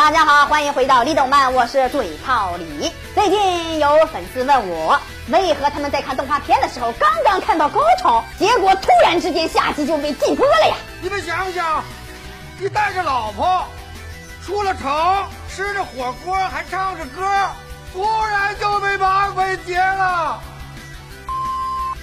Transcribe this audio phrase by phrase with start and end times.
[0.00, 2.90] 大家好，欢迎回到李动漫，我是嘴炮李。
[3.14, 10.74] 最近有粉丝问我，为何他们在看动画片的时候，刚刚看到高潮，结果突然之间下集就被禁播了呀？
[11.02, 11.84] 你们想想，
[12.58, 13.66] 你带着老婆
[14.42, 17.22] 出了城，吃着火锅，还唱着歌，
[17.92, 20.40] 突然就被绑匪劫了。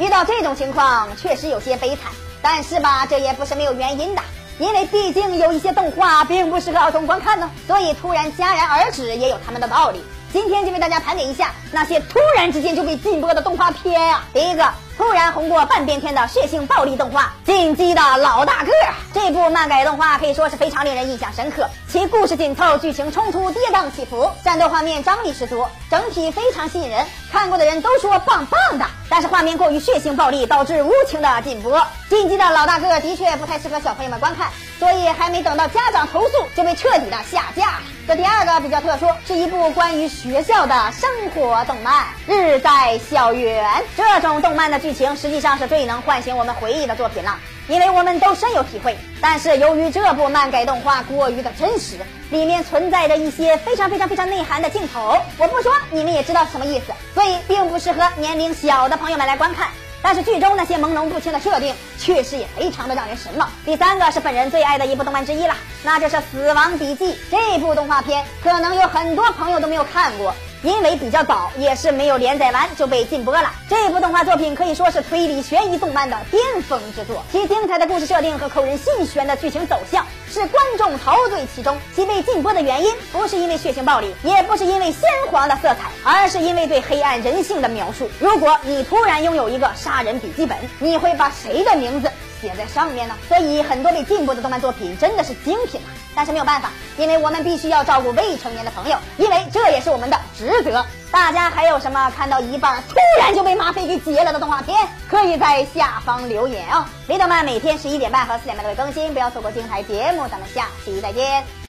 [0.00, 2.10] 遇到这种情况，确实有些悲惨，
[2.42, 4.22] 但是吧，这也不是没有原因的。
[4.58, 10.02] 因为毕竟有一些动画并不适合儿童观看呢，所以突然戛然而止也有他们的道理。
[10.32, 14.24] 今天就为大家盘点一下那些突然之间就被禁播的动画片啊。
[14.32, 18.70] 第一个，突然红过半边天的血腥暴力动画《进击的老大个》。
[19.12, 27.04] 这部漫改动画可以说是非常令人印象深刻，其故事紧凑，剧情冲突跌宕起伏，战斗画面张力十足，整体非常吸引人。
[27.32, 31.78] 看过的人都说棒棒的，但是画面过于血腥暴力，导致无情的禁播。
[32.08, 37.80] 《进击的老大个》的确不太适合小朋友们观看，所以还没等到家长投诉，就被彻底的下架。
[38.06, 43.64] 这第二个比较特殊，是一部关于学校的生活动漫《日在校园》。
[43.96, 48.94] 这种动漫的剧情实际上是最能唤醒我们回忆的作品了，因为我们都深有体会。
[49.22, 51.96] 但是由于这部漫改动画过于的真实，
[52.30, 59.68] 里面存在着一些非常非常非常内涵的镜头，我不说你们也知道什么意思，所以并不适合年龄小的朋友们来观看。
[60.04, 63.48] 但是剧中那些朦胧不清的设定，确实也非常的让人神往。
[63.64, 73.50] 第三个是本人最爱的一部动漫之一了，那就是《死亡笔记》这部动画片，可能有很多朋友都没有看过，因为比较早，也是没有连载完就被禁播了。
[73.66, 81.78] 这部动画作品可以说是推理悬疑动漫的巅峰之作，其精彩的故事设定和扣人心弦的剧情走向，是观众陶醉其中。
[81.94, 88.10] 其被禁播的原因，不是因为血腥暴力，也不是因为鲜黄的色彩，而是因为对黑暗人性的描述。
[88.18, 92.10] 如果你突然拥有一个杀人笔记本，你会把谁的名字
[92.42, 93.14] 写在上面呢？
[93.28, 95.94] 所以很多被禁播的动漫作品真的是精品啊！
[96.16, 100.84] 但是没有办法，因为我们必须要照顾未成年的朋友，因为这也是我们的职责。
[101.10, 104.76] 大家还有什么看到一半突然就被马飞给截了的动画片？
[105.08, 106.84] 可以在下方留言哦。
[107.06, 110.26] 雷德曼每天十一点半和四点半都会更新，不要错过精彩节目。
[110.28, 111.63] 咱们下期再见。